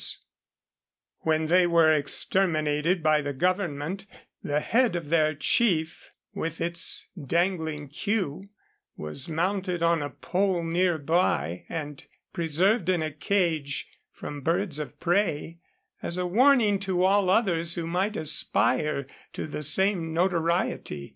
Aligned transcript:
144 1.19 1.93
Across 1.93 1.93
Asia 1.93 1.93
on 1.93 1.93
a 1.93 2.01
Bicycle 2.01 2.41
When 2.41 2.65
they 2.65 2.65
were 2.65 2.69
exterminated 2.73 3.03
by 3.03 3.21
the 3.21 3.33
government, 3.37 4.05
the 4.41 4.59
head 4.59 4.95
of 4.95 5.09
their 5.09 5.35
chief, 5.35 6.11
with 6.33 6.59
its 6.59 7.07
dangling 7.23 7.87
queue, 7.87 8.45
was 8.97 9.29
mounted 9.29 9.83
on 9.83 10.01
a 10.01 10.09
pole 10.09 10.63
near 10.63 10.97
by, 10.97 11.67
and 11.69 12.03
preserved 12.33 12.89
in 12.89 13.03
a 13.03 13.11
cage 13.11 13.89
from 14.11 14.41
birds 14.41 14.79
of 14.79 14.99
prey, 14.99 15.59
as 16.01 16.17
a 16.17 16.25
warning 16.25 16.79
to 16.79 17.03
all 17.03 17.29
others 17.29 17.75
who 17.75 17.85
might 17.85 18.17
aspire 18.17 19.05
to 19.33 19.45
the 19.45 19.61
same 19.61 20.15
notoriety. 20.15 21.09